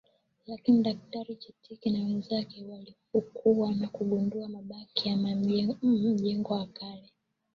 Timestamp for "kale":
6.65-7.11